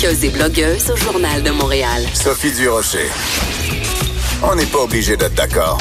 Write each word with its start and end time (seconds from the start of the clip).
Chroniqueuse 0.00 0.24
et 0.24 0.30
blogueuse 0.30 0.90
au 0.90 0.96
Journal 0.96 1.42
de 1.42 1.50
Montréal. 1.50 2.02
Sophie 2.14 2.52
Durocher. 2.52 3.10
On 4.42 4.54
n'est 4.54 4.64
pas 4.64 4.78
obligé 4.78 5.14
d'être 5.14 5.34
d'accord. 5.34 5.78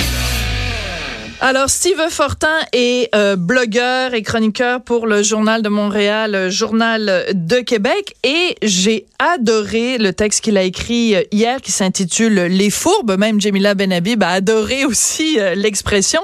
Alors, 1.40 1.70
Steve 1.70 2.02
Fortin 2.10 2.58
est 2.74 3.16
euh, 3.16 3.38
blogueur 3.38 4.14
et 4.14 4.24
chroniqueur 4.24 4.82
pour 4.82 5.08
le 5.08 5.24
Journal 5.24 5.62
de 5.62 5.70
Montréal, 5.70 6.32
le 6.34 6.50
Journal 6.50 7.28
de 7.34 7.62
Québec, 7.62 8.18
et 8.26 8.58
j'ai 8.62 9.06
adoré 9.20 9.98
le 9.98 10.12
texte 10.12 10.44
qu'il 10.44 10.58
a 10.58 10.64
écrit 10.64 11.16
euh, 11.16 11.22
hier 11.32 11.62
qui 11.62 11.72
s'intitule 11.72 12.34
Les 12.34 12.70
fourbes. 12.70 13.18
Même 13.18 13.40
Jamila 13.40 13.74
Benhabib 13.74 14.22
a 14.22 14.32
adoré 14.32 14.84
aussi 14.84 15.40
euh, 15.40 15.56
l'expression. 15.56 16.20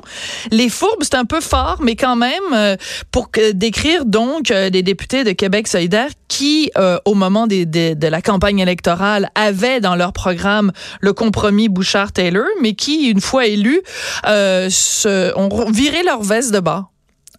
Les 0.52 0.68
fourbes, 0.68 1.04
c'est 1.04 1.16
un 1.16 1.24
peu 1.24 1.40
fort, 1.40 1.78
mais 1.82 1.96
quand 1.96 2.18
même, 2.18 2.78
pour 3.12 3.30
décrire 3.54 4.04
donc 4.04 4.52
des 4.52 4.84
députés 4.84 5.24
de 5.24 5.32
Québec 5.32 5.70
solidaire 5.70 6.10
qui, 6.28 6.72
au 7.06 7.14
moment 7.14 7.48
des, 7.48 7.66
des, 7.66 7.96
de 7.96 8.08
la 8.08 8.22
campagne 8.22 8.60
électorale, 8.60 9.30
avaient 9.36 9.80
dans 9.80 9.96
leur 9.96 10.14
programme 10.14 10.72
le 11.02 11.14
compromis 11.14 11.70
Bouchard-Taylor, 11.70 12.46
mais 12.62 12.74
qui, 12.74 13.10
une 13.10 13.22
fois 13.22 13.46
élus, 13.46 13.82
ont 14.26 15.72
viré 15.72 16.04
leur 16.04 16.22
veste 16.22 16.54
de 16.54 16.60
bas. 16.60 16.86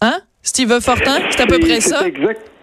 Hein? 0.01 0.19
Steve 0.43 0.79
Fortin, 0.79 1.19
c'est 1.29 1.41
à 1.41 1.47
peu 1.47 1.59
près 1.59 1.81
ça? 1.81 2.03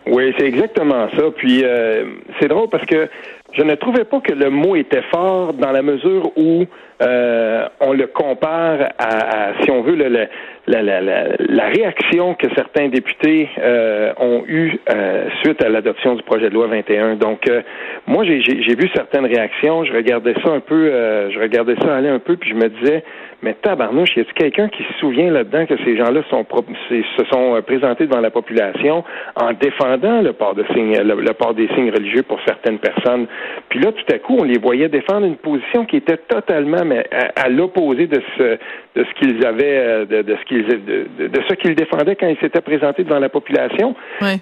Oui, 0.07 0.35
c'est 0.39 0.47
exactement 0.47 1.09
ça. 1.17 1.23
Puis 1.37 1.63
euh, 1.65 2.05
c'est 2.39 2.49
drôle 2.49 2.69
parce 2.69 2.85
que 2.87 3.09
je 3.53 3.63
ne 3.63 3.75
trouvais 3.75 4.05
pas 4.05 4.21
que 4.21 4.33
le 4.33 4.51
mot 4.51 4.77
était 4.77 5.03
fort 5.11 5.55
dans 5.55 5.71
la 5.71 5.83
mesure 5.83 6.31
où 6.37 6.65
euh, 7.03 7.69
on 7.81 7.93
le 7.93 8.07
compare 8.07 8.93
à, 8.99 9.53
si 9.63 9.71
on 9.71 9.83
veut, 9.83 9.95
le, 9.95 10.29
la, 10.67 10.83
la, 10.83 11.01
la, 11.01 11.67
réaction 11.69 12.35
que 12.35 12.47
certains 12.55 12.89
députés 12.89 13.49
euh, 13.59 14.13
ont 14.19 14.45
eue 14.47 14.79
euh, 14.89 15.29
suite 15.43 15.63
à 15.63 15.69
l'adoption 15.69 16.15
du 16.15 16.23
projet 16.23 16.49
de 16.49 16.55
loi 16.55 16.67
21. 16.69 17.17
Donc, 17.17 17.49
euh, 17.49 17.63
moi, 18.07 18.25
j'ai 18.25 18.75
vu 18.75 18.89
certaines 18.95 19.27
réactions. 19.27 19.85
Je 19.85 19.93
regardais 19.93 20.35
ça 20.43 20.51
un 20.51 20.61
peu, 20.61 20.91
je 21.31 21.39
regardais 21.39 21.77
ça 21.83 21.97
aller 21.97 22.09
un 22.09 22.19
peu, 22.19 22.37
puis 22.37 22.51
je 22.51 22.55
me 22.55 22.69
disais, 22.69 23.05
mais 23.45 23.55
tabarnouche, 23.55 24.17
y 24.17 24.21
a-t-il 24.21 24.35
quelqu'un 24.35 24.69
qui 24.69 24.83
se 24.83 24.93
souvient 24.95 25.31
là-dedans 25.31 25.67
que 25.67 25.77
ces 25.85 25.97
gens-là 25.97 26.23
sont 26.31 26.45
se 26.91 27.25
sont 27.31 27.63
présentés 27.63 28.07
devant 28.07 28.21
la 28.21 28.31
population 28.31 29.05
en 29.37 29.53
défendant 29.53 30.23
le 30.23 30.33
port 30.33 30.55
de 30.55 30.65
signes, 30.73 30.99
le, 30.99 31.33
port 31.35 31.55
des 31.55 31.69
signes 31.75 31.91
religieux 31.91 32.23
pour 32.23 32.41
certaines 32.47 32.79
personnes? 32.79 33.27
Puis 33.69 33.81
là, 33.81 33.93
tout 33.93 34.15
à 34.15 34.19
coup, 34.19 34.37
on 34.41 34.45
les 34.45 34.59
voyait 34.59 34.89
défendre 34.89 35.27
une 35.27 35.37
position 35.37 35.85
qui 35.85 35.97
était 35.97 36.17
totalement 36.17 36.85
mais 36.85 37.07
à, 37.37 37.49
l'opposé 37.49 38.07
de 38.07 38.21
ce 38.39 38.59
de 38.97 39.05
ce 39.05 39.21
qu'ils 39.21 39.45
avaient 39.45 40.07
de, 40.07 40.23
de 40.23 40.37
ce 40.37 40.45
qu'ils 40.47 40.67
de, 40.67 41.41
ce 41.49 41.55
qu'il 41.55 41.75
défendait 41.75 42.17
quand 42.17 42.29
il 42.29 42.39
s'était 42.39 42.63
présenté 42.63 43.05
devant 43.05 43.19
la 43.19 43.29
population. 43.29 43.95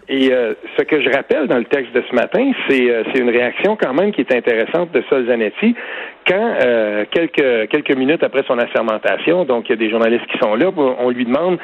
Et 0.09 0.33
euh, 0.33 0.55
ce 0.79 0.85
que 0.85 1.01
je 1.01 1.11
rappelle 1.11 1.49
dans 1.49 1.59
le 1.59 1.65
texte 1.65 1.93
de 1.95 2.03
ce 2.09 2.15
matin, 2.15 2.53
euh, 2.71 3.03
c'est 3.13 3.21
une 3.21 3.31
réaction 3.31 3.77
quand 3.77 3.95
même 3.95 4.13
qui 4.13 4.21
est 4.21 4.35
intéressante 4.35 4.93
de 4.93 5.03
Sol 5.09 5.27
Zanetti 5.27 5.75
quand 6.27 6.55
euh, 6.65 7.05
quelques 7.11 7.69
quelques 7.69 7.97
minutes 7.97 8.23
après 8.23 8.43
son 8.47 8.59
assermentation, 8.59 9.45
donc 9.45 9.67
il 9.69 9.71
y 9.71 9.73
a 9.73 9.77
des 9.77 9.91
journalistes 9.91 10.27
qui 10.27 10.39
sont 10.39 10.55
là, 10.55 10.71
on 10.77 11.11
lui 11.11 11.25
demande 11.25 11.59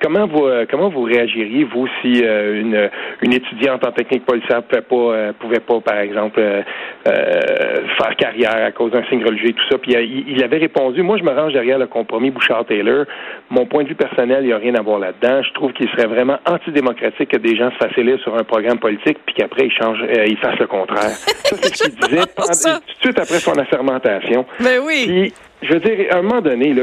Comment 0.00 0.26
vous 0.26 0.46
euh, 0.46 0.64
comment 0.70 0.90
vous 0.90 1.02
réagiriez 1.02 1.64
vous 1.64 1.88
si 2.00 2.22
euh, 2.24 2.60
une 2.60 2.90
une 3.22 3.32
étudiante 3.32 3.84
en 3.84 3.90
technique 3.90 4.24
policière 4.24 4.62
pouvait 4.62 4.82
pas 4.82 4.96
euh, 4.96 5.32
pouvait 5.38 5.60
pas 5.60 5.80
par 5.80 5.98
exemple 5.98 6.40
faire 7.04 8.16
carrière 8.16 8.64
à 8.66 8.70
cause 8.70 8.92
d'un 8.92 9.04
signe 9.04 9.24
religieux 9.24 9.50
et 9.50 9.52
tout 9.52 9.68
ça? 9.70 9.78
Puis 9.78 9.92
il, 9.92 10.42
avait 10.42 10.58
répondu 10.58 11.02
moi 11.02 11.16
je 11.18 11.24
me 11.24 11.30
range 11.30 11.52
derrière 11.52 11.78
le 11.78 11.86
compromis 11.86 12.30
Bouchard 12.30 12.64
Taylor 12.64 13.06
mon 13.50 13.66
point 13.66 13.82
de 13.82 13.88
vue 13.88 13.94
personnel 13.94 14.44
il 14.44 14.48
n'y 14.48 14.52
a 14.52 14.58
rien 14.58 14.74
à 14.74 14.82
voir 14.82 15.00
là-dedans. 15.00 15.42
Je 15.42 15.52
trouve 15.52 15.72
qu'il 15.72 15.88
serait 15.90 16.06
vraiment 16.06 16.38
antidémocratique 16.46 17.30
que 17.30 17.38
des 17.38 17.56
gens 17.56 17.70
se 17.72 17.76
fassent 17.76 17.98
élire 17.98 18.20
sur 18.20 18.36
un 18.36 18.44
programme 18.44 18.78
politique 18.78 19.18
puis 19.26 19.34
qu'après 19.34 19.66
ils 19.66 19.72
changent 19.72 20.04
ils 20.26 20.38
fassent 20.38 20.60
le 20.60 20.66
contraire. 20.66 21.10
Ça 21.10 21.56
c'est 21.56 21.74
ce 21.74 21.84
qu'il 21.84 21.94
disait. 21.94 22.22
Tout 22.36 22.94
de 22.94 23.00
suite 23.00 23.18
après 23.18 23.38
son 23.38 23.58
assermentation. 23.58 24.46
Mais 24.60 24.78
ben 24.78 24.82
oui 24.86 25.32
je 25.60 25.72
veux 25.72 25.80
dire, 25.80 26.06
à 26.12 26.18
un 26.18 26.22
moment 26.22 26.40
donné, 26.40 26.72
là, 26.72 26.82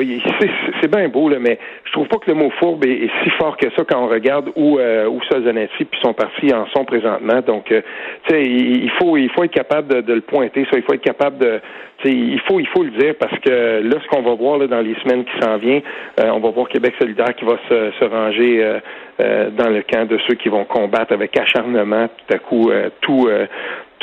c'est 0.82 0.92
bien 0.92 1.08
beau, 1.08 1.30
là, 1.30 1.38
mais 1.40 1.58
je 1.86 1.92
trouve 1.94 2.08
pas 2.08 2.18
que 2.18 2.30
le 2.30 2.36
mot 2.36 2.50
fourbe 2.60 2.84
est, 2.86 3.10
si 3.24 3.30
fort 3.32 3.56
que 3.56 3.68
ça 3.76 3.84
quand 3.90 4.04
on 4.04 4.08
regarde 4.08 4.52
où 4.56 4.80
euh, 4.80 5.08
où 5.08 5.22
Zanetti 5.32 5.86
puis 5.86 6.00
son 6.04 6.14
parti 6.14 6.54
en 6.54 6.68
sont 6.68 6.84
présentement. 6.84 7.42
Donc, 7.42 7.72
euh, 7.72 7.82
tu 8.28 8.36
sais, 8.36 8.44
il 8.44 8.92
faut 9.00 9.16
il 9.16 9.30
faut 9.30 9.44
être 9.44 9.54
capable 9.54 10.04
de, 10.04 10.14
le 10.14 10.22
pointer, 10.22 10.66
ça. 10.70 10.78
Il 10.78 10.84
faut 10.84 10.94
être 10.94 11.02
capable 11.02 11.38
de, 11.38 11.62
tu 12.00 12.10
sais, 12.10 12.16
il 12.16 12.40
faut 12.42 12.60
il 12.60 12.68
faut 12.68 12.84
le 12.84 12.92
dire 12.92 13.16
parce 13.18 13.38
que 13.40 13.82
là, 13.82 13.96
ce 14.04 14.08
qu'on 14.10 14.24
va 14.24 14.36
voir 14.36 14.58
là 14.58 14.68
dans 14.68 14.82
les 14.82 14.96
semaines 14.96 15.24
qui 15.24 15.40
s'en 15.42 15.58
viennent, 15.58 15.84
euh, 16.20 16.30
on 16.34 16.40
va 16.40 16.50
voir 16.50 16.68
Québec 16.68 16.96
solidaire 17.00 17.34
qui 17.36 17.46
va 17.46 17.58
se, 17.70 17.92
se 17.98 18.06
ranger 18.06 18.80
euh, 19.22 19.50
dans 19.52 19.70
le 19.70 19.84
camp 19.84 20.06
de 20.06 20.20
ceux 20.28 20.36
qui 20.36 20.50
vont 20.50 20.66
combattre 20.66 21.14
avec 21.14 21.38
acharnement 21.38 22.08
tout 22.08 22.34
à 22.34 22.40
coup 22.40 22.72
tout 23.00 23.30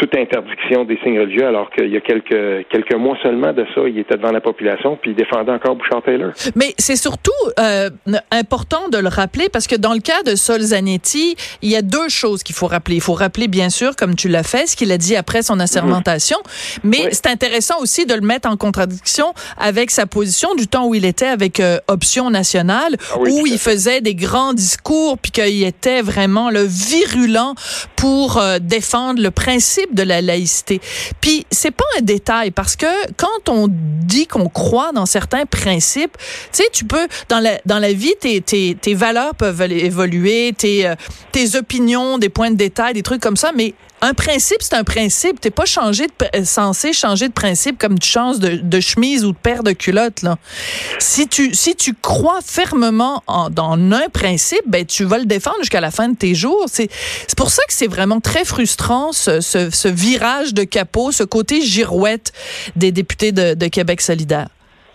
toute 0.02 0.16
interdiction 0.16 0.84
des 0.84 0.98
signes 1.04 1.20
religieux, 1.20 1.46
alors 1.46 1.70
qu'il 1.70 1.86
y 1.86 1.96
a 1.96 2.00
quelques, 2.00 2.66
quelques 2.68 2.94
mois 2.96 3.16
seulement 3.22 3.52
de 3.52 3.64
ça, 3.72 3.82
il 3.86 4.00
était 4.00 4.16
devant 4.16 4.32
la 4.32 4.40
population, 4.40 4.98
puis 5.00 5.12
il 5.12 5.16
défendait 5.16 5.52
encore 5.52 5.76
Bouchard 5.76 6.02
Taylor. 6.02 6.32
Mais 6.56 6.74
c'est 6.76 6.96
surtout 6.96 7.30
euh, 7.60 7.88
important 8.32 8.88
de 8.88 8.98
le 8.98 9.06
rappeler, 9.06 9.48
parce 9.48 9.68
que 9.68 9.76
dans 9.76 9.92
le 9.92 10.00
cas 10.00 10.24
de 10.24 10.34
Sol 10.34 10.60
Zanetti, 10.60 11.36
il 11.62 11.70
y 11.70 11.76
a 11.76 11.82
deux 11.82 12.08
choses 12.08 12.42
qu'il 12.42 12.56
faut 12.56 12.66
rappeler. 12.66 12.96
Il 12.96 13.00
faut 13.00 13.12
rappeler, 13.12 13.46
bien 13.46 13.70
sûr, 13.70 13.94
comme 13.94 14.16
tu 14.16 14.26
l'as 14.26 14.42
fait, 14.42 14.66
ce 14.66 14.74
qu'il 14.74 14.90
a 14.90 14.98
dit 14.98 15.14
après 15.14 15.42
son 15.42 15.60
assermentation, 15.60 16.38
mais 16.82 17.10
c'est 17.12 17.28
intéressant 17.28 17.80
aussi 17.80 18.04
de 18.04 18.14
le 18.14 18.22
mettre 18.22 18.48
en 18.48 18.56
contradiction 18.56 19.34
avec 19.56 19.92
sa 19.92 20.06
position 20.06 20.56
du 20.56 20.66
temps 20.66 20.88
où 20.88 20.96
il 20.96 21.04
était 21.04 21.26
avec 21.26 21.60
euh, 21.60 21.78
Option 21.86 22.28
Nationale, 22.28 22.96
ah 23.12 23.18
où 23.20 23.46
il 23.46 23.58
faisait 23.58 24.00
des 24.00 24.16
grands 24.16 24.52
discours, 24.52 25.16
puis 25.18 25.30
qu'il 25.30 25.62
était 25.62 26.02
vraiment 26.02 26.50
le 26.50 26.62
virulent 26.64 27.54
pour 28.02 28.36
euh, 28.36 28.58
défendre 28.58 29.22
le 29.22 29.30
principe 29.30 29.94
de 29.94 30.02
la 30.02 30.20
laïcité. 30.20 30.80
Puis 31.20 31.46
c'est 31.52 31.70
pas 31.70 31.84
un 31.96 32.02
détail 32.02 32.50
parce 32.50 32.74
que 32.74 32.86
quand 33.16 33.48
on 33.48 33.68
dit 33.70 34.26
qu'on 34.26 34.48
croit 34.48 34.90
dans 34.90 35.06
certains 35.06 35.46
principes, 35.46 36.18
tu 36.18 36.64
sais, 36.64 36.68
tu 36.72 36.84
peux 36.84 37.06
dans 37.28 37.38
la 37.38 37.60
dans 37.64 37.78
la 37.78 37.92
vie 37.92 38.14
tes 38.18 38.40
tes, 38.40 38.74
tes 38.74 38.94
valeurs 38.94 39.36
peuvent 39.36 39.62
évoluer, 39.70 40.52
tes 40.52 40.88
euh, 40.88 40.96
tes 41.30 41.54
opinions, 41.54 42.18
des 42.18 42.28
points 42.28 42.50
de 42.50 42.56
détail, 42.56 42.92
des 42.92 43.04
trucs 43.04 43.22
comme 43.22 43.36
ça, 43.36 43.52
mais 43.54 43.72
un 44.02 44.14
principe, 44.14 44.58
c'est 44.60 44.74
un 44.74 44.82
principe. 44.82 45.40
T'es 45.40 45.50
pas 45.50 45.64
changé 45.64 46.06
de, 46.06 46.12
euh, 46.36 46.44
censé 46.44 46.92
changer 46.92 47.28
de 47.28 47.32
principe 47.32 47.78
comme 47.78 47.98
tu 47.98 48.08
changes 48.08 48.40
de, 48.40 48.56
de, 48.56 48.80
chemise 48.80 49.24
ou 49.24 49.32
de 49.32 49.36
paire 49.36 49.62
de 49.62 49.70
culottes. 49.72 50.22
Là. 50.22 50.36
Si 50.98 51.28
tu 51.28 51.54
si 51.54 51.76
tu 51.76 51.94
crois 51.94 52.40
fermement 52.44 53.22
en, 53.28 53.48
dans 53.48 53.72
un 53.72 54.08
principe, 54.12 54.62
ben 54.66 54.84
tu 54.84 55.04
vas 55.04 55.18
le 55.18 55.24
défendre 55.24 55.58
jusqu'à 55.60 55.80
la 55.80 55.92
fin 55.92 56.08
de 56.08 56.16
tes 56.16 56.34
jours. 56.34 56.64
C'est 56.66 56.90
c'est 57.28 57.38
pour 57.38 57.50
ça 57.50 57.62
que 57.68 57.72
c'est 57.72 57.86
vraiment 57.86 58.20
très 58.20 58.44
frustrant 58.44 59.12
ce, 59.12 59.40
ce, 59.40 59.70
ce, 59.70 59.88
virage 59.88 60.52
de 60.52 60.64
capot, 60.64 61.12
ce 61.12 61.22
côté 61.22 61.62
girouette 61.62 62.32
des 62.74 62.90
députés 62.90 63.30
de, 63.30 63.54
de 63.54 63.66
Québec 63.68 64.00
solidaire. 64.00 64.48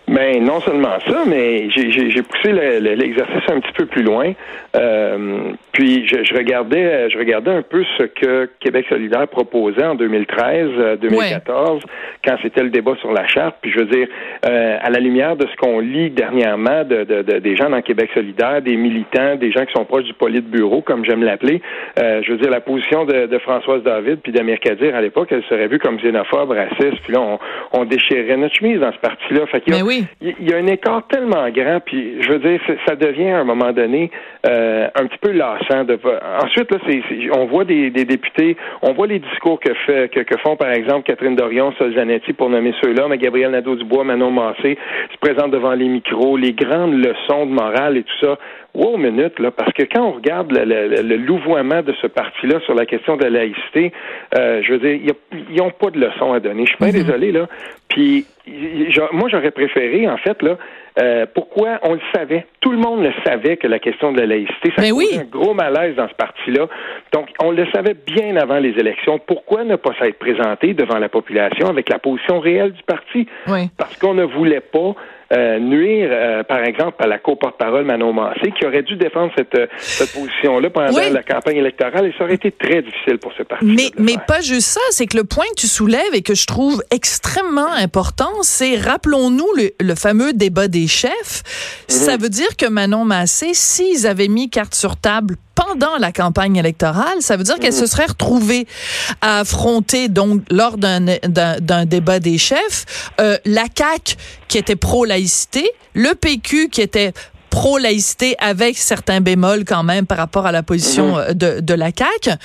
Ben 0.08 0.42
non 0.42 0.60
seulement 0.60 0.98
ça, 1.06 1.24
mais 1.26 1.68
j'ai 1.70 2.22
poussé 2.22 2.52
l'exercice 2.80 3.42
un 3.50 3.60
petit 3.60 3.72
peu 3.72 3.86
plus 3.86 4.02
loin. 4.02 4.32
Euh, 4.74 5.52
puis 5.72 6.06
je, 6.06 6.34
regardais, 6.34 7.10
je 7.10 7.18
regardais 7.18 7.50
un 7.50 7.62
peu 7.62 7.84
ce 7.98 8.04
que 8.04 8.48
Québec 8.60 8.86
solidaire 8.88 9.28
proposait 9.28 9.84
en 9.84 9.94
2013, 9.94 10.98
2014, 11.00 11.82
euh, 11.82 11.88
quand 12.24 12.36
c'était 12.42 12.62
le 12.62 12.70
débat 12.70 12.94
sur 13.00 13.12
la 13.12 13.26
charte. 13.26 13.56
Puis 13.60 13.70
je 13.70 13.80
veux 13.80 13.86
dire, 13.86 14.08
euh, 14.46 14.78
à 14.80 14.88
la 14.88 14.98
lumière 14.98 15.36
de 15.36 15.46
ce 15.46 15.56
qu'on 15.56 15.78
lit 15.78 16.10
dernièrement 16.10 16.84
de, 16.84 17.04
des 17.38 17.56
gens 17.56 17.68
dans 17.68 17.82
Québec 17.82 18.10
solidaire, 18.14 18.62
des 18.62 18.76
militants, 18.76 19.36
des 19.36 19.52
gens 19.52 19.66
qui 19.66 19.72
sont 19.72 19.84
proches 19.84 20.04
du 20.04 20.40
bureau, 20.40 20.80
comme 20.80 21.04
j'aime 21.04 21.22
l'appeler, 21.22 21.60
je 21.96 22.30
veux 22.30 22.38
dire, 22.38 22.50
la 22.50 22.60
position 22.60 23.04
de, 23.04 23.38
Françoise 23.38 23.82
David 23.82 24.18
puis 24.20 24.32
d'Amir 24.32 24.58
Kadir 24.58 24.94
à 24.96 25.00
l'époque, 25.00 25.28
elle 25.30 25.44
serait 25.44 25.68
vue 25.68 25.78
comme 25.78 25.96
xénophobe, 25.98 26.50
raciste. 26.50 27.00
Puis 27.04 27.12
là, 27.12 27.20
on, 27.20 27.38
on 27.72 27.84
déchirait 27.84 28.36
notre 28.36 28.54
chemise 28.54 28.80
dans 28.80 28.92
ce 28.92 28.98
parti-là. 28.98 29.46
Fait 29.46 29.60
qu'il 29.60 29.74
Il 30.20 30.48
y 30.48 30.52
a 30.52 30.56
un 30.56 30.66
écart 30.66 31.06
tellement 31.08 31.48
grand, 31.50 31.80
puis 31.84 32.22
je 32.22 32.32
veux 32.32 32.38
dire, 32.38 32.60
ça 32.86 32.96
devient 32.96 33.30
à 33.30 33.40
un 33.40 33.44
moment 33.44 33.72
donné 33.72 34.10
euh, 34.48 34.88
un 34.94 35.06
petit 35.06 35.18
peu 35.20 35.32
lassant. 35.32 35.84
De... 35.84 35.98
Ensuite, 36.42 36.70
là, 36.70 36.78
c'est, 36.86 37.02
on 37.36 37.46
voit 37.46 37.64
des, 37.64 37.90
députés, 37.90 38.56
on 38.82 38.92
voit 38.92 39.06
les 39.06 39.18
discours 39.18 39.60
que, 39.60 39.72
fait, 39.86 40.08
que, 40.08 40.38
font, 40.38 40.56
par 40.56 40.70
exemple, 40.70 41.02
Catherine 41.04 41.36
Dorion, 41.36 41.72
Sol 41.72 41.94
Zanetti, 41.94 42.32
pour 42.32 42.50
nommer 42.50 42.74
ceux-là, 42.82 43.06
mais 43.08 43.18
Gabriel 43.18 43.50
Nadeau-Dubois, 43.50 44.04
Manon 44.04 44.30
Massé, 44.30 44.78
se 45.12 45.18
présentent 45.20 45.52
devant 45.52 45.74
les 45.74 45.88
micros, 45.88 46.36
les 46.36 46.52
grandes 46.52 46.94
leçons 46.94 47.46
de 47.46 47.52
morale 47.52 47.96
et 47.96 48.02
tout 48.02 48.26
ça. 48.26 48.38
Wow, 48.74 48.96
minute, 48.96 49.38
là, 49.40 49.50
parce 49.50 49.72
que 49.72 49.82
quand 49.82 50.02
on 50.04 50.12
regarde 50.12 50.52
le, 50.52 50.64
le, 50.64 51.02
le 51.02 51.16
louvoiement 51.16 51.82
de 51.82 51.92
ce 52.00 52.06
parti-là 52.06 52.60
sur 52.60 52.74
la 52.74 52.86
question 52.86 53.16
de 53.16 53.24
la 53.24 53.30
laïcité, 53.30 53.92
euh, 54.38 54.60
je 54.62 54.72
veux 54.72 54.78
dire, 54.78 55.14
ils 55.50 55.56
n'ont 55.56 55.70
pas 55.70 55.90
de 55.90 55.98
leçon 55.98 56.32
à 56.32 56.40
donner. 56.40 56.64
Je 56.66 56.70
suis 56.74 56.78
bien 56.78 56.88
Mhm. 56.88 57.06
désolé, 57.06 57.32
là. 57.32 57.46
Puis, 57.88 58.26
moi, 59.12 59.28
j'aurais 59.30 59.50
préféré, 59.50 60.08
en 60.08 60.16
fait, 60.18 60.40
là, 60.42 60.56
euh, 61.00 61.26
pourquoi 61.32 61.78
on 61.82 61.94
le 61.94 62.00
savait? 62.14 62.46
Tout 62.60 62.70
le 62.72 62.78
monde 62.78 63.02
le 63.02 63.12
savait 63.24 63.56
que 63.56 63.66
la 63.66 63.78
question 63.78 64.12
de 64.12 64.20
la 64.20 64.26
laïcité, 64.26 64.72
ça 64.76 64.82
Ben 64.82 64.92
oui. 64.92 65.06
un 65.18 65.24
gros 65.24 65.54
malaise 65.54 65.94
dans 65.96 66.08
ce 66.08 66.14
parti-là. 66.14 66.66
Donc, 67.12 67.28
on 67.42 67.50
le 67.52 67.66
savait 67.72 67.94
bien 68.06 68.36
avant 68.36 68.58
les 68.58 68.70
élections. 68.70 69.18
Pourquoi 69.18 69.64
ne 69.64 69.76
pas 69.76 69.92
s'être 70.00 70.18
présenté 70.18 70.74
devant 70.74 70.98
la 70.98 71.08
population 71.08 71.68
avec 71.68 71.88
la 71.88 71.98
position 71.98 72.40
réelle 72.40 72.72
du 72.72 72.82
parti? 72.82 73.26
Oui. 73.48 73.70
Parce 73.78 73.96
qu'on 73.96 74.14
ne 74.14 74.24
voulait 74.24 74.60
pas 74.60 74.94
euh, 75.32 75.58
nuire, 75.58 76.08
euh, 76.10 76.42
par 76.42 76.62
exemple, 76.64 76.96
à 77.00 77.06
la 77.06 77.18
co-porte-parole 77.18 77.84
Manon 77.84 78.12
Massé, 78.12 78.52
qui 78.58 78.66
aurait 78.66 78.82
dû 78.82 78.96
défendre 78.96 79.30
cette, 79.36 79.54
euh, 79.54 79.66
cette 79.78 80.12
position-là 80.12 80.70
pendant 80.70 80.96
Oui. 80.96 81.10
la 81.12 81.22
campagne 81.22 81.56
électorale, 81.58 82.06
et 82.06 82.14
ça 82.16 82.24
aurait 82.24 82.34
été 82.34 82.50
très 82.50 82.82
difficile 82.82 83.18
pour 83.18 83.32
ce 83.36 83.42
parti. 83.42 83.66
Mais, 83.66 83.90
mais 83.98 84.14
pas 84.26 84.40
juste 84.40 84.68
ça, 84.68 84.80
c'est 84.90 85.06
que 85.06 85.16
le 85.16 85.24
point 85.24 85.44
que 85.54 85.60
tu 85.60 85.66
soulèves 85.66 86.14
et 86.14 86.22
que 86.22 86.34
je 86.34 86.46
trouve 86.46 86.82
extrêmement 86.90 87.72
important, 87.72 88.32
c'est 88.42 88.76
rappelons-nous 88.76 89.48
le, 89.56 89.70
le 89.84 89.94
fameux 89.94 90.32
débat 90.32 90.68
des 90.68 90.86
chefs. 90.86 91.42
Ça 91.88 92.16
veut 92.16 92.30
dire 92.30 92.56
que 92.56 92.66
Manon 92.68 93.04
Massé, 93.04 93.50
s'ils 93.52 94.06
avaient 94.06 94.28
mis 94.28 94.48
carte 94.50 94.74
sur 94.74 94.96
table 94.96 95.36
pendant 95.58 95.96
la 95.98 96.12
campagne 96.12 96.56
électorale, 96.56 97.20
ça 97.20 97.36
veut 97.36 97.42
dire 97.42 97.58
qu'elle 97.58 97.72
se 97.72 97.86
serait 97.86 98.06
retrouvée 98.06 98.68
à 99.20 99.40
affronter 99.40 100.08
donc 100.08 100.42
lors 100.50 100.78
d'un 100.78 101.84
débat 101.84 102.20
des 102.20 102.38
chefs 102.38 103.10
euh, 103.20 103.36
la 103.44 103.68
CAC 103.68 104.16
qui 104.46 104.58
était 104.58 104.76
pro-laïcité, 104.76 105.68
le 105.94 106.14
PQ 106.14 106.68
qui 106.68 106.80
était 106.80 107.12
pro-laïcité 107.50 108.36
avec 108.38 108.78
certains 108.78 109.20
bémols 109.20 109.64
quand 109.64 109.82
même 109.82 110.06
par 110.06 110.18
rapport 110.18 110.46
à 110.46 110.52
la 110.52 110.62
position 110.62 111.18
euh, 111.18 111.32
de, 111.32 111.58
de 111.60 111.74
la 111.74 111.86
CAQ, 111.86 112.38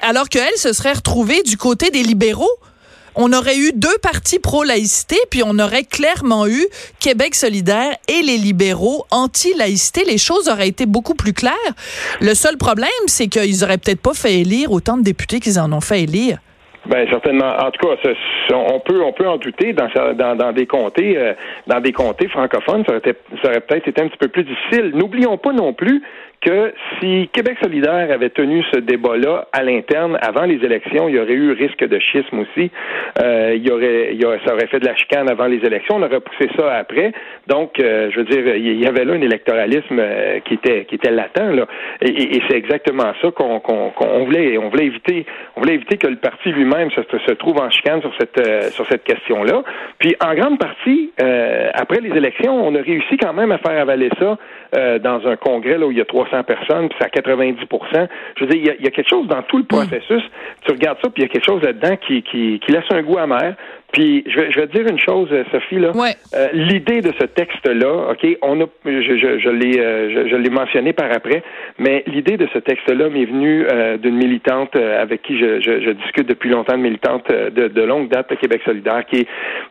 alors 0.00 0.30
qu'elle 0.30 0.56
se 0.56 0.72
serait 0.72 0.94
retrouvée 0.94 1.42
du 1.42 1.58
côté 1.58 1.90
des 1.90 2.02
libéraux. 2.02 2.48
On 3.18 3.32
aurait 3.32 3.56
eu 3.56 3.72
deux 3.74 3.96
partis 4.02 4.38
pro-laïcité, 4.38 5.16
puis 5.30 5.42
on 5.42 5.58
aurait 5.58 5.84
clairement 5.84 6.46
eu 6.46 6.66
Québec 7.00 7.34
solidaire 7.34 7.96
et 8.08 8.22
les 8.22 8.36
libéraux 8.36 9.04
anti-laïcité. 9.10 10.02
Les 10.04 10.18
choses 10.18 10.50
auraient 10.50 10.68
été 10.68 10.84
beaucoup 10.84 11.14
plus 11.14 11.32
claires. 11.32 11.54
Le 12.20 12.34
seul 12.34 12.58
problème, 12.58 12.90
c'est 13.06 13.28
qu'ils 13.28 13.64
auraient 13.64 13.78
peut-être 13.78 14.02
pas 14.02 14.12
fait 14.12 14.40
élire 14.40 14.70
autant 14.70 14.98
de 14.98 15.02
députés 15.02 15.40
qu'ils 15.40 15.58
en 15.58 15.72
ont 15.72 15.80
fait 15.80 16.02
élire. 16.02 16.38
Ben 16.88 17.08
certainement. 17.10 17.52
En 17.58 17.70
tout 17.70 17.84
cas, 17.84 17.96
on 18.54 18.78
peut 18.80 19.02
on 19.02 19.12
peut 19.12 19.26
en 19.26 19.38
douter 19.38 19.72
dans 19.72 20.52
des 20.52 20.66
comtés 20.66 21.18
euh, 21.18 21.32
dans 21.66 21.80
des 21.80 21.92
comtés 21.92 22.28
francophones, 22.28 22.84
ça 22.86 22.94
aurait, 22.94 23.16
ça 23.42 23.48
aurait 23.48 23.60
peut-être 23.60 23.88
été 23.88 24.02
un 24.02 24.08
petit 24.08 24.18
peu 24.18 24.28
plus 24.28 24.44
difficile. 24.44 24.92
N'oublions 24.94 25.36
pas 25.36 25.52
non 25.52 25.72
plus 25.72 26.02
que 26.40 26.72
si 26.98 27.28
Québec 27.32 27.56
solidaire 27.62 28.08
avait 28.10 28.30
tenu 28.30 28.62
ce 28.72 28.80
débat-là 28.80 29.48
à 29.52 29.62
l'interne 29.62 30.18
avant 30.20 30.44
les 30.44 30.64
élections, 30.64 31.08
il 31.08 31.16
y 31.16 31.18
aurait 31.18 31.32
eu 31.32 31.52
risque 31.52 31.84
de 31.84 31.98
schisme 31.98 32.40
aussi. 32.40 32.70
Euh, 33.20 33.54
il 33.56 33.66
y 33.66 33.70
aurait, 33.70 34.10
il 34.12 34.22
y 34.22 34.24
aurait- 34.24 34.40
ça 34.46 34.54
aurait 34.54 34.66
fait 34.66 34.80
de 34.80 34.86
la 34.86 34.94
chicane 34.96 35.28
avant 35.28 35.46
les 35.46 35.64
élections. 35.64 35.96
On 35.96 36.02
aurait 36.02 36.20
poussé 36.20 36.48
ça 36.56 36.74
après. 36.76 37.12
Donc, 37.46 37.80
euh, 37.80 38.10
je 38.10 38.18
veux 38.18 38.24
dire, 38.24 38.56
il 38.56 38.80
y 38.80 38.86
avait 38.86 39.04
là 39.04 39.14
un 39.14 39.20
électoralisme 39.20 39.98
euh, 39.98 40.40
qui 40.40 40.54
était 40.54 40.84
qui 40.84 40.96
était 40.96 41.10
latent 41.10 41.54
là. 41.54 41.66
Et, 42.02 42.40
c'est 42.48 42.56
exactement 42.56 43.12
ça 43.20 43.30
qu'on 43.30 43.60
voulait 44.24 44.58
on 44.58 44.68
voulait 44.68 44.86
éviter. 44.86 45.26
On 45.56 45.60
voulait 45.60 45.74
éviter 45.74 45.96
que 45.96 46.06
le 46.06 46.16
parti 46.16 46.50
lui-même 46.50 46.90
se, 46.90 47.32
trouve 47.32 47.58
en 47.58 47.70
chicane 47.70 48.00
sur 48.00 48.12
cette 48.18 48.38
euh, 48.38 48.62
sur 48.70 48.86
cette 48.86 49.04
question-là. 49.04 49.62
Puis, 49.98 50.14
en 50.20 50.34
grande 50.34 50.58
partie, 50.58 51.12
euh, 51.20 51.70
après 51.74 52.00
les 52.00 52.10
élections, 52.16 52.54
on 52.66 52.74
a 52.74 52.82
réussi 52.82 53.16
quand 53.16 53.32
même 53.32 53.52
à 53.52 53.58
faire 53.58 53.80
avaler 53.80 54.10
ça 54.18 54.36
dans 54.98 55.26
un 55.26 55.36
congrès 55.36 55.78
là 55.78 55.86
où 55.86 55.90
il 55.90 55.96
y 55.96 56.02
a 56.02 56.04
300 56.26 56.44
personnes, 56.44 56.88
puis 56.88 56.98
c'est 56.98 57.06
à 57.06 57.10
90 57.10 57.58
Je 58.36 58.44
veux 58.44 58.50
dire, 58.50 58.60
il 58.60 58.66
y, 58.66 58.70
a, 58.70 58.74
il 58.78 58.84
y 58.84 58.88
a 58.88 58.90
quelque 58.90 59.08
chose 59.08 59.26
dans 59.26 59.42
tout 59.42 59.58
le 59.58 59.64
processus. 59.64 60.22
Tu 60.64 60.72
regardes 60.72 60.98
ça, 61.02 61.10
puis 61.10 61.22
il 61.22 61.26
y 61.26 61.30
a 61.30 61.32
quelque 61.32 61.44
chose 61.44 61.62
là-dedans 61.62 61.96
qui, 61.96 62.22
qui, 62.22 62.60
qui 62.60 62.72
laisse 62.72 62.84
un 62.90 63.02
goût 63.02 63.18
amer. 63.18 63.54
Puis 63.92 64.24
je 64.26 64.40
vais, 64.40 64.50
je 64.50 64.60
vais 64.60 64.66
te 64.66 64.76
dire 64.76 64.86
une 64.90 64.98
chose, 64.98 65.28
euh, 65.32 65.44
Sophie 65.52 65.78
là. 65.78 65.92
Ouais. 65.94 66.10
Euh, 66.34 66.48
L'idée 66.52 67.00
de 67.00 67.12
ce 67.18 67.24
texte-là, 67.24 68.10
ok, 68.10 68.26
on 68.42 68.60
a, 68.60 68.64
je, 68.84 69.00
je, 69.16 69.38
je 69.38 69.48
l'ai, 69.48 69.78
euh, 69.78 70.10
je, 70.24 70.28
je 70.28 70.36
l'ai 70.36 70.50
mentionné 70.50 70.92
par 70.92 71.10
après, 71.12 71.42
mais 71.78 72.02
l'idée 72.06 72.36
de 72.36 72.46
ce 72.52 72.58
texte-là 72.58 73.08
m'est 73.08 73.24
venue 73.24 73.64
euh, 73.70 73.96
d'une 73.96 74.16
militante 74.16 74.74
euh, 74.76 75.00
avec 75.00 75.22
qui 75.22 75.38
je, 75.38 75.60
je, 75.60 75.80
je 75.80 75.90
discute 75.92 76.26
depuis 76.28 76.50
longtemps, 76.50 76.74
une 76.74 76.82
militante 76.82 77.24
euh, 77.30 77.48
de, 77.50 77.68
de 77.68 77.82
longue 77.82 78.08
date 78.08 78.30
à 78.32 78.36
Québec 78.36 78.60
solidaire, 78.64 79.04
qui 79.06 79.20
est, 79.20 79.28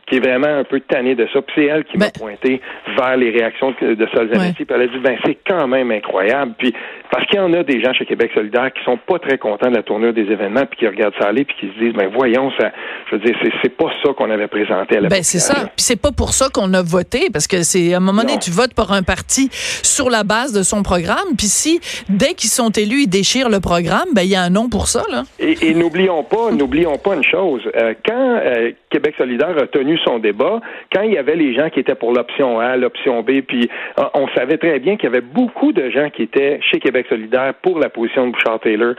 qui 0.08 0.16
est 0.18 0.20
vraiment 0.26 0.48
un 0.60 0.64
peu 0.64 0.80
tannée 0.80 1.16
de 1.16 1.28
ça. 1.34 1.42
Puis 1.42 1.54
c'est 1.58 1.66
elle 1.66 1.84
qui 1.84 1.98
m'a 1.98 2.06
Ben- 2.06 2.12
pointé 2.20 2.62
vers 2.98 3.18
les 3.18 3.30
réactions 3.32 3.76
de, 3.82 3.94
de 3.96 4.08
Solzhenitsyn. 4.08 4.54
Puis 4.54 4.66
elle 4.70 4.82
a 4.82 4.88
dit, 4.88 5.00
ben 5.00 5.18
c'est 5.26 5.38
quand 5.48 5.68
même 5.68 5.92
incroyable. 5.92 6.54
Puis 6.58 6.74
parce 7.16 7.28
qu'il 7.28 7.40
y 7.40 7.42
en 7.42 7.54
a 7.54 7.64
des 7.64 7.82
gens 7.82 7.94
chez 7.94 8.06
Québec 8.06 8.32
solidaire 8.36 8.74
qui 8.74 8.84
sont 8.84 8.98
pas 8.98 9.20
très 9.20 9.38
contents 9.38 9.70
de 9.70 9.76
la 9.76 9.84
tournure 9.84 10.12
des 10.12 10.30
événements, 10.30 10.66
puis 10.66 10.80
qui 10.80 10.88
regardent 10.88 11.14
ça 11.18 11.30
aller, 11.30 11.46
puis 11.46 11.56
qui 11.58 11.68
se 11.68 11.80
disent, 11.80 11.94
ben 11.94 12.10
voyons, 12.14 12.52
ça, 12.60 12.74
je 13.10 13.16
veux 13.16 13.22
dire, 13.22 13.34
c'est, 13.62 13.70
pas 13.70 13.90
ça 14.04 14.12
qu'on 14.12 14.30
avait 14.30 14.48
présenté 14.48 14.98
à 14.98 15.00
la 15.00 15.08
Ben 15.08 15.24
c'est 15.24 15.40
ça. 15.40 15.54
Puis 15.54 15.72
c'est 15.78 16.02
pas 16.02 16.12
pour 16.12 16.34
ça 16.34 16.50
qu'on 16.54 16.74
a 16.74 16.82
voté, 16.82 17.30
parce 17.32 17.48
que 17.48 17.64
c'est 17.64 17.94
à 17.94 17.98
un 17.98 18.00
moment 18.02 18.24
donné, 18.24 18.38
tu 18.38 18.52
votes 18.52 18.74
pour 18.74 18.92
un 18.92 19.02
parti 19.02 19.48
sur 19.52 20.10
la 20.10 20.26
base 20.26 20.52
de 20.52 20.62
son 20.62 20.84
programme. 20.84 21.38
Puis 21.38 21.48
si 21.48 21.80
dès 22.10 22.34
qu'ils 22.34 22.50
sont 22.50 22.70
élus, 22.70 23.04
ils 23.04 23.08
déchirent 23.08 23.50
le 23.50 23.62
programme, 23.62 24.10
ben 24.14 24.24
il 24.24 24.32
y 24.32 24.36
a 24.36 24.42
un 24.42 24.50
nom 24.50 24.68
pour 24.68 24.88
ça 24.88 25.04
là. 25.10 25.24
Et, 25.40 25.70
et 25.70 25.74
n'oublions 25.74 26.24
pas, 26.24 26.52
n'oublions 26.52 26.98
pas 26.98 27.16
une 27.16 27.24
chose. 27.24 27.62
Euh, 27.78 27.94
quand 28.06 28.42
euh, 28.44 28.72
Québec 28.90 29.16
solidaire 29.18 29.58
a 29.58 29.68
tenu 29.68 29.98
son 30.00 30.20
débat, 30.20 30.60
quand 30.94 31.04
il 31.04 31.14
y 31.14 31.18
avait 31.18 31.36
les 31.38 31.56
gens 31.56 31.70
qui 31.70 31.80
étaient 31.80 31.96
pour 31.96 32.12
l'option 32.12 32.60
A, 32.60 32.76
l'option 32.76 33.22
B, 33.22 33.42
puis 33.48 33.70
euh, 34.00 34.04
on 34.14 34.28
savait 34.36 34.58
très 34.58 34.80
bien 34.80 34.98
qu'il 34.98 35.06
y 35.06 35.08
avait 35.14 35.22
beaucoup 35.22 35.72
de 35.72 35.90
gens 35.90 36.10
qui 36.10 36.24
étaient 36.24 36.60
chez 36.62 36.80
Québec 36.80 37.05
solidaire 37.10 37.54
pour 37.62 37.80
la 37.80 37.90
position 37.90 38.28
de 38.28 38.31
Bouchard-Taylor. 38.31 38.96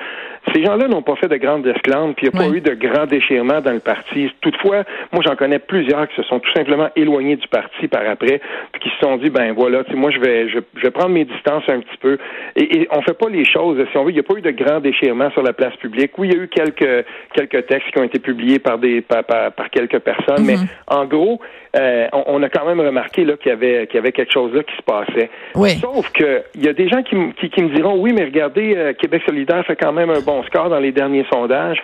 Ces 0.54 0.64
gens-là 0.64 0.88
n'ont 0.88 1.02
pas 1.02 1.16
fait 1.16 1.28
de 1.28 1.36
grandes 1.36 1.66
esclandres, 1.66 2.14
puis 2.14 2.26
il 2.26 2.30
n'y 2.32 2.38
a 2.38 2.42
Oui. 2.46 2.50
pas 2.50 2.56
eu 2.56 2.60
de 2.60 2.74
grands 2.88 3.06
déchirements 3.06 3.60
dans 3.60 3.72
le 3.72 3.80
parti. 3.80 4.30
Toutefois, 4.40 4.84
moi 5.12 5.22
j'en 5.24 5.34
connais 5.36 5.58
plusieurs 5.58 6.08
qui 6.08 6.16
se 6.16 6.22
sont 6.22 6.38
tout 6.40 6.52
simplement 6.54 6.88
éloignés 6.96 7.36
du 7.36 7.48
parti 7.48 7.88
par 7.88 8.02
après, 8.08 8.40
puis 8.72 8.80
qui 8.82 8.88
se 8.90 8.98
sont 9.00 9.16
dit 9.16 9.30
ben 9.30 9.52
voilà, 9.52 9.82
moi 9.94 10.10
je 10.10 10.20
vais, 10.20 10.48
je, 10.48 10.58
je 10.76 10.82
vais 10.82 10.90
prendre 10.90 11.10
mes 11.10 11.24
distances 11.24 11.64
un 11.68 11.80
petit 11.80 11.96
peu. 12.00 12.18
Et, 12.54 12.78
et 12.82 12.88
on 12.90 13.02
fait 13.02 13.18
pas 13.18 13.28
les 13.28 13.44
choses, 13.44 13.78
si 13.90 13.96
on 13.98 14.04
veut, 14.04 14.10
il 14.10 14.14
n'y 14.14 14.20
a 14.20 14.22
pas 14.22 14.34
eu 14.38 14.42
de 14.42 14.50
grands 14.50 14.80
déchirements 14.80 15.30
sur 15.30 15.42
la 15.42 15.52
place 15.52 15.74
publique. 15.76 16.12
Oui, 16.18 16.28
il 16.28 16.36
y 16.36 16.38
a 16.38 16.42
eu 16.42 16.48
quelques 16.48 17.04
quelques 17.34 17.66
textes 17.66 17.90
qui 17.92 17.98
ont 17.98 18.04
été 18.04 18.18
publiés 18.18 18.58
par 18.58 18.78
des 18.78 19.00
par, 19.00 19.24
par, 19.24 19.52
par 19.52 19.70
quelques 19.70 19.98
personnes, 19.98 20.44
mais 20.44 20.56
en 20.86 21.04
gros, 21.06 21.40
euh, 21.78 22.06
on, 22.12 22.24
on 22.28 22.42
a 22.42 22.48
quand 22.48 22.66
même 22.66 22.80
remarqué 22.80 23.24
là 23.24 23.36
qu'il 23.36 23.50
y 23.50 23.52
avait 23.52 23.86
qu'il 23.86 23.96
y 23.96 23.98
avait 23.98 24.12
quelque 24.12 24.32
chose 24.32 24.54
là 24.54 24.62
qui 24.62 24.76
se 24.76 24.82
passait. 24.82 25.30
Oui. 25.54 25.70
Sauf 25.80 26.10
que 26.12 26.42
il 26.54 26.64
y 26.64 26.68
a 26.68 26.72
des 26.72 26.88
gens 26.88 27.02
qui, 27.02 27.16
qui 27.50 27.62
me 27.62 27.74
diront 27.74 27.98
oui, 28.00 28.12
mais 28.16 28.24
regardez, 28.24 28.74
euh, 28.76 28.92
Québec 28.94 29.22
solidaire 29.26 29.64
fait 29.66 29.76
quand 29.76 29.92
même 29.92 30.10
un 30.10 30.20
bon 30.20 30.35
score 30.44 30.68
dans 30.68 30.78
les 30.80 30.92
derniers 30.92 31.26
sondages. 31.32 31.82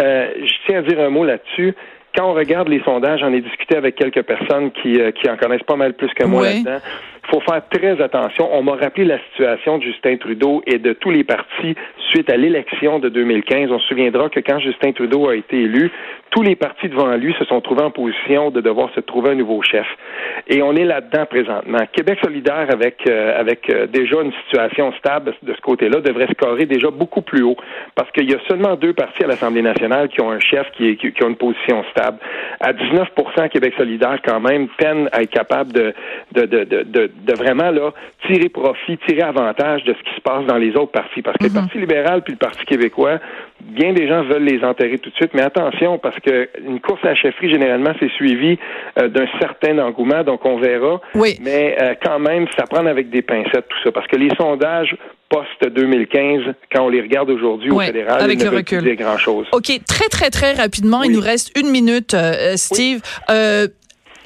Euh, 0.00 0.28
je 0.42 0.52
tiens 0.66 0.78
à 0.78 0.82
dire 0.82 1.00
un 1.00 1.10
mot 1.10 1.24
là-dessus. 1.24 1.74
Quand 2.16 2.30
on 2.30 2.34
regarde 2.34 2.68
les 2.68 2.82
sondages, 2.82 3.20
j'en 3.20 3.32
ai 3.32 3.40
discuté 3.40 3.76
avec 3.76 3.94
quelques 3.94 4.22
personnes 4.22 4.72
qui, 4.72 5.00
euh, 5.00 5.12
qui 5.12 5.30
en 5.30 5.36
connaissent 5.36 5.62
pas 5.62 5.76
mal 5.76 5.94
plus 5.94 6.12
que 6.14 6.24
moi 6.24 6.42
Oui. 6.42 6.64
là-dedans. 6.64 6.84
Faut 7.30 7.40
faire 7.40 7.62
très 7.70 8.00
attention. 8.02 8.48
On 8.52 8.62
m'a 8.62 8.74
rappelé 8.74 9.04
la 9.04 9.18
situation 9.30 9.78
de 9.78 9.84
Justin 9.84 10.16
Trudeau 10.16 10.62
et 10.66 10.78
de 10.78 10.92
tous 10.92 11.10
les 11.10 11.22
partis 11.22 11.76
suite 12.10 12.28
à 12.28 12.36
l'élection 12.36 12.98
de 12.98 13.08
2015. 13.08 13.70
On 13.70 13.78
se 13.78 13.86
souviendra 13.86 14.28
que 14.28 14.40
quand 14.40 14.58
Justin 14.58 14.92
Trudeau 14.92 15.28
a 15.28 15.36
été 15.36 15.62
élu, 15.62 15.92
tous 16.30 16.42
les 16.42 16.56
partis 16.56 16.88
devant 16.88 17.14
lui 17.16 17.34
se 17.38 17.44
sont 17.44 17.60
trouvés 17.60 17.82
en 17.82 17.90
position 17.90 18.50
de 18.50 18.60
devoir 18.60 18.90
se 18.94 19.00
trouver 19.00 19.30
un 19.30 19.34
nouveau 19.34 19.62
chef. 19.62 19.86
Et 20.48 20.62
on 20.62 20.74
est 20.74 20.84
là-dedans 20.84 21.26
présentement. 21.26 21.78
Québec 21.92 22.18
solidaire, 22.22 22.66
avec, 22.72 22.98
euh, 23.08 23.38
avec 23.38 23.68
euh, 23.70 23.86
déjà 23.86 24.20
une 24.22 24.32
situation 24.44 24.92
stable 24.94 25.34
de 25.42 25.52
ce 25.54 25.60
côté-là, 25.60 26.00
devrait 26.00 26.28
scorer 26.32 26.66
déjà 26.66 26.90
beaucoup 26.90 27.22
plus 27.22 27.42
haut. 27.42 27.56
Parce 27.94 28.10
qu'il 28.12 28.30
y 28.30 28.34
a 28.34 28.38
seulement 28.48 28.76
deux 28.76 28.92
partis 28.92 29.24
à 29.24 29.26
l'Assemblée 29.26 29.62
nationale 29.62 30.08
qui 30.08 30.20
ont 30.20 30.30
un 30.30 30.40
chef 30.40 30.66
qui, 30.76 30.90
est, 30.90 30.96
qui 30.96 31.24
ont 31.24 31.28
une 31.28 31.36
position 31.36 31.84
stable. 31.90 32.18
À 32.60 32.72
19% 32.72 33.48
Québec 33.48 33.74
solidaire, 33.76 34.18
quand 34.24 34.40
même, 34.40 34.68
peine 34.78 35.08
à 35.12 35.22
être 35.22 35.30
capable 35.30 35.72
de, 35.72 35.92
de, 36.32 36.46
de, 36.46 36.64
de, 36.64 37.10
de, 37.26 37.32
vraiment 37.34 37.70
là, 37.70 37.92
tirer 38.26 38.48
profit, 38.48 38.98
tirer 39.06 39.22
avantage 39.22 39.84
de 39.84 39.94
ce 39.94 39.98
qui 40.10 40.14
se 40.16 40.20
passe 40.20 40.44
dans 40.46 40.56
les 40.56 40.70
autres 40.76 40.92
partis. 40.92 41.22
Parce 41.22 41.36
que 41.38 41.44
le 41.44 41.50
Parti 41.52 41.78
libéral 41.78 42.22
puis 42.22 42.32
le 42.32 42.38
Parti 42.38 42.64
québécois, 42.64 43.18
bien 43.60 43.92
des 43.92 44.08
gens 44.08 44.22
veulent 44.24 44.44
les 44.44 44.64
enterrer 44.64 44.98
tout 44.98 45.10
de 45.10 45.14
suite, 45.16 45.32
mais 45.34 45.42
attention, 45.42 45.98
parce 45.98 46.18
que 46.20 46.48
une 46.66 46.80
course 46.80 47.00
à 47.04 47.08
la 47.08 47.14
chefferie, 47.14 47.50
généralement, 47.50 47.92
c'est 48.00 48.10
suivi 48.12 48.58
euh, 48.98 49.08
d'un 49.08 49.26
certain 49.40 49.78
engouement, 49.78 50.22
donc 50.24 50.44
on 50.44 50.58
verra. 50.58 51.00
Oui. 51.14 51.38
Mais 51.42 51.76
euh, 51.80 51.94
quand 52.02 52.18
même, 52.18 52.46
ça 52.58 52.64
prend 52.64 52.86
avec 52.86 53.10
des 53.10 53.22
pincettes 53.22 53.68
tout 53.68 53.78
ça, 53.84 53.92
parce 53.92 54.06
que 54.06 54.16
les 54.16 54.30
sondages 54.36 54.96
post-2015, 55.28 56.54
quand 56.72 56.84
on 56.84 56.88
les 56.88 57.00
regarde 57.00 57.30
aujourd'hui 57.30 57.70
Ouais, 57.70 57.84
au 57.84 57.86
fédéral, 57.86 58.20
avec 58.22 58.40
ils 58.40 58.44
ne 58.46 58.50
le 58.50 58.56
recul. 58.56 58.82
dire 58.82 58.96
grand-chose. 58.96 59.46
OK, 59.52 59.70
très, 59.86 60.08
très, 60.08 60.30
très 60.30 60.52
rapidement, 60.54 61.02
il 61.02 61.12
nous 61.12 61.20
reste 61.20 61.56
une 61.58 61.70
minute, 61.70 62.14
euh, 62.14 62.56
Steve. 62.56 63.00
Euh, 63.30 63.68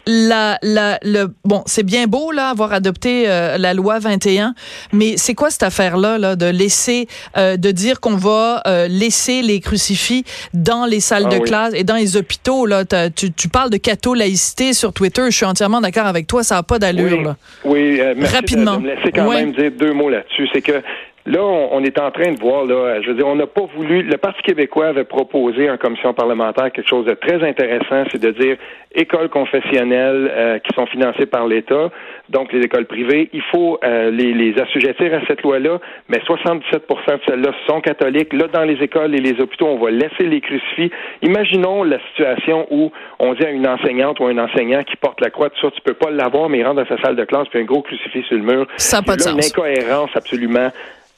la, 0.06 0.58
la, 0.62 0.98
le, 1.02 1.26
bon, 1.44 1.62
c'est 1.66 1.82
bien 1.82 2.06
beau 2.06 2.30
là 2.32 2.48
avoir 2.50 2.72
adopté 2.72 3.24
euh, 3.26 3.56
la 3.58 3.72
loi 3.74 3.98
21, 3.98 4.54
mais 4.92 5.16
c'est 5.16 5.34
quoi 5.34 5.50
cette 5.50 5.62
affaire-là 5.62 6.18
là, 6.18 6.36
de 6.36 6.46
laisser, 6.46 7.08
euh, 7.36 7.56
de 7.56 7.70
dire 7.70 8.00
qu'on 8.00 8.16
va 8.16 8.62
euh, 8.66 8.86
laisser 8.88 9.40
les 9.42 9.60
crucifix 9.60 10.24
dans 10.52 10.84
les 10.84 11.00
salles 11.00 11.24
Ah 11.26 11.34
de 11.34 11.36
oui. 11.38 11.48
classe 11.48 11.72
et 11.74 11.84
dans 11.84 11.96
les 11.96 12.16
hôpitaux 12.16 12.66
là? 12.66 12.84
Tu, 13.16 13.32
tu 13.32 13.48
parles 13.48 13.70
de 13.70 13.76
catho-laïcité 13.78 14.72
sur 14.74 14.92
Twitter. 14.92 15.22
Je 15.30 15.36
suis 15.36 15.46
entièrement 15.46 15.80
d'accord 15.80 16.06
avec 16.06 16.26
toi. 16.26 16.42
Ça 16.44 16.58
a 16.58 16.62
pas 16.62 16.78
d'allure 16.78 17.18
oui, 17.18 17.24
là. 17.24 17.36
Oui, 17.64 18.00
euh, 18.00 18.14
merci 18.16 18.30
de- 18.32 18.36
Rapidement. 18.36 18.76
De, 18.76 18.82
me 18.82 18.94
laisser 18.94 19.12
quand 19.12 19.30
même 19.30 19.52
dire 19.52 19.70
deux 19.78 19.92
mots 19.92 20.10
là-dessus. 20.10 20.48
C'est 20.52 20.60
que 20.62 20.82
là, 21.26 21.42
on, 21.42 21.68
on 21.76 21.82
est 21.84 21.98
en 21.98 22.10
train 22.10 22.32
de 22.32 22.40
voir, 22.40 22.64
là, 22.64 23.00
je 23.02 23.08
veux 23.08 23.14
dire, 23.14 23.26
on 23.26 23.36
n'a 23.36 23.46
pas 23.46 23.66
voulu. 23.76 24.02
Le 24.02 24.16
Parti 24.16 24.42
québécois 24.42 24.86
avait 24.88 25.04
proposé 25.04 25.70
en 25.70 25.76
commission 25.76 26.12
parlementaire 26.14 26.70
quelque 26.72 26.88
chose 26.88 27.06
de 27.06 27.14
très 27.14 27.42
intéressant, 27.46 28.04
c'est 28.12 28.20
de 28.20 28.30
dire 28.30 28.56
écoles 28.94 29.28
confessionnelles 29.28 30.30
euh, 30.32 30.58
qui 30.60 30.72
sont 30.74 30.86
financées 30.86 31.26
par 31.26 31.46
l'État, 31.48 31.90
donc 32.28 32.52
les 32.52 32.60
écoles 32.60 32.86
privées, 32.86 33.28
il 33.32 33.42
faut 33.42 33.78
euh, 33.82 34.10
les, 34.10 34.32
les 34.32 34.60
assujettir 34.60 35.12
à 35.14 35.20
cette 35.26 35.42
loi-là, 35.42 35.80
mais 36.08 36.18
77% 36.18 36.70
de 36.80 37.20
celles-là 37.26 37.50
sont 37.66 37.80
catholiques. 37.80 38.32
Là, 38.32 38.46
dans 38.52 38.62
les 38.62 38.80
écoles 38.82 39.14
et 39.14 39.18
les 39.20 39.40
hôpitaux, 39.40 39.66
on 39.66 39.78
va 39.82 39.90
laisser 39.90 40.24
les 40.24 40.40
crucifix. 40.40 40.90
Imaginons 41.22 41.82
la 41.82 41.98
situation 42.10 42.66
où 42.70 42.92
on 43.18 43.34
dit 43.34 43.44
à 43.44 43.50
une 43.50 43.66
enseignante 43.66 44.20
ou 44.20 44.26
un 44.26 44.38
enseignant 44.38 44.82
qui 44.84 44.96
porte 44.96 45.20
la 45.20 45.30
croix, 45.30 45.48
ça, 45.60 45.70
tu 45.72 45.80
peux 45.80 45.94
pas 45.94 46.10
l'avoir, 46.10 46.48
mais 46.48 46.58
il 46.58 46.64
rentre 46.64 46.84
dans 46.84 46.96
sa 46.96 47.02
salle 47.02 47.16
de 47.16 47.24
classe, 47.24 47.48
puis 47.48 47.58
un 47.60 47.64
gros 47.64 47.82
crucifix 47.82 48.22
sur 48.28 48.36
le 48.36 48.42
mur. 48.44 48.66
Ça 48.76 48.98
a 48.98 49.02
pas 49.02 49.16
de 49.16 49.24
Là, 49.24 49.32
Une 49.32 49.42
sens. 49.42 49.50
incohérence 49.52 50.10
absolument 50.14 50.68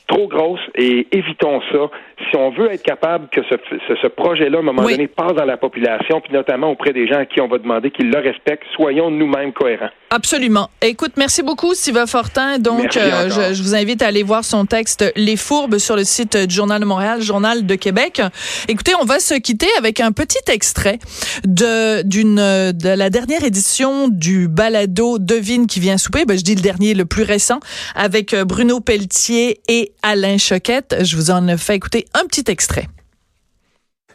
trop 0.06 0.28
grosse 0.28 0.60
et 0.75 1.06
évitons 1.12 1.60
ça. 1.72 1.90
Si 2.30 2.36
on 2.36 2.50
veut 2.50 2.70
être 2.72 2.82
capable 2.82 3.28
que 3.28 3.42
ce, 3.44 3.56
ce, 3.88 3.94
ce 3.96 4.06
projet-là, 4.06 4.58
à 4.58 4.60
un 4.60 4.64
moment 4.64 4.82
Oui. 4.84 4.92
donné, 4.92 5.08
passe 5.08 5.34
dans 5.34 5.44
la 5.44 5.56
population, 5.56 6.20
puis 6.20 6.32
notamment 6.32 6.70
auprès 6.70 6.92
des 6.92 7.06
gens 7.06 7.18
à 7.18 7.26
qui 7.26 7.40
on 7.40 7.48
va 7.48 7.58
demander 7.58 7.90
qu'ils 7.90 8.10
le 8.10 8.18
respectent, 8.18 8.66
soyons 8.75 9.10
nous-mêmes 9.10 9.52
cohérents. 9.52 9.90
Absolument. 10.10 10.70
Écoute, 10.82 11.12
merci 11.16 11.42
beaucoup, 11.42 11.75
Sylvain 11.75 12.06
Fortin. 12.06 12.58
Donc, 12.58 12.96
euh, 12.96 13.28
je, 13.28 13.54
je 13.54 13.62
vous 13.62 13.75
invite 13.75 14.02
à 14.02 14.06
aller 14.06 14.22
voir 14.22 14.44
son 14.44 14.64
texte 14.64 15.04
Les 15.16 15.36
Fourbes 15.36 15.78
sur 15.78 15.96
le 15.96 16.04
site 16.04 16.36
du 16.36 16.54
Journal 16.54 16.80
de 16.80 16.86
Montréal, 16.86 17.20
Journal 17.22 17.66
de 17.66 17.75
Québec. 17.75 18.22
Écoutez, 18.68 18.92
on 19.00 19.04
va 19.04 19.18
se 19.18 19.34
quitter 19.34 19.66
avec 19.78 19.98
un 19.98 20.12
petit 20.12 20.38
extrait 20.46 21.00
de 21.44 22.02
d'une 22.02 22.36
de 22.36 22.88
la 22.88 23.10
dernière 23.10 23.42
édition 23.42 24.08
du 24.08 24.46
balado 24.46 25.18
Devine 25.18 25.66
qui 25.66 25.80
vient 25.80 25.98
souper. 25.98 26.25
Ben, 26.25 26.38
je 26.38 26.44
dis 26.44 26.54
le 26.54 26.60
dernier, 26.60 26.94
le 26.94 27.04
plus 27.04 27.25
récent, 27.25 27.58
avec 27.96 28.32
euh, 28.32 28.44
Bruno 28.44 28.78
Pelletier 28.80 29.60
et 29.66 29.92
Alain 30.02 30.38
Choquette. 30.38 30.96
Je 31.02 31.16
vous 31.16 31.30
en 31.30 31.56
fais 31.56 31.75
écouter 31.75 32.06
un 32.14 32.26
petit 32.26 32.44
extrait. 32.46 32.86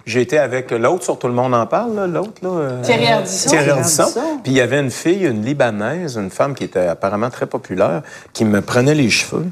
J'ai 0.05 0.21
été 0.21 0.37
avec 0.39 0.71
l'autre 0.71 1.03
sur 1.03 1.19
Tout 1.19 1.27
le 1.27 1.33
monde 1.33 1.53
en 1.53 1.65
parle, 1.67 1.95
là, 1.95 2.07
l'autre. 2.07 2.41
Là, 2.41 2.49
euh, 2.49 2.81
Thierry 2.81 3.07
Ardisson. 3.07 3.49
Thierry 3.49 3.69
Ardisson. 3.69 4.05
Puis 4.43 4.51
il 4.51 4.57
y 4.57 4.61
avait 4.61 4.79
une 4.79 4.91
fille, 4.91 5.25
une 5.25 5.43
Libanaise, 5.45 6.17
une 6.17 6.29
femme 6.31 6.55
qui 6.55 6.63
était 6.63 6.87
apparemment 6.87 7.29
très 7.29 7.45
populaire, 7.47 8.01
qui 8.33 8.45
me 8.45 8.61
prenait 8.61 8.95
les 8.95 9.09
cheveux, 9.09 9.45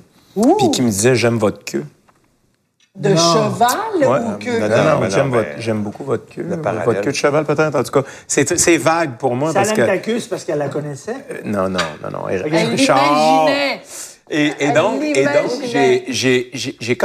puis 0.58 0.72
qui 0.72 0.82
me 0.82 0.90
disait 0.90 1.16
«J'aime 1.16 1.38
votre 1.38 1.64
queue 1.66 1.86
De 2.96 3.10
cheval 3.16 3.70
Ouais, 4.00 4.06
ou 4.08 4.38
que... 4.40 4.60
non, 4.60 5.00
non, 5.00 5.30
Non, 5.38 5.44
j'aime 5.60 5.82
beaucoup 5.84 6.04
votre 6.04 6.26
queue. 6.28 6.46
Votre 6.86 7.02
queue 7.02 7.12
de 7.12 7.16
cheval, 7.16 7.46
peut-être, 7.46 7.76
en 7.76 7.84
tout 7.84 7.92
cas. 7.92 8.04
C'est 8.28 8.58
c'est 8.58 8.78
vague 8.78 9.18
pour 9.18 9.36
moi, 9.36 9.50
Ça 9.54 9.60
parce 9.62 9.74
que... 9.74 9.82
ta 9.82 9.98
queue, 10.00 10.20
c'est 10.20 10.30
parce 10.30 10.44
qu'elle 10.44 10.58
la 10.58 10.70
connaissait? 10.70 11.16
Euh, 11.32 11.36
Non, 11.46 11.70
non, 11.70 11.80
non, 12.04 12.10
non. 12.12 12.28
Elle 12.30 12.42
Richard. 12.44 12.98
l'imaginait. 12.98 13.82
Et, 14.32 14.46
et 14.48 14.54
Elle 14.60 14.74
donc, 14.76 15.02
et 15.04 15.24
donc 15.24 15.52
j'ai 15.64 16.04
j'ai- 16.10 16.52
j'ai 16.80 16.96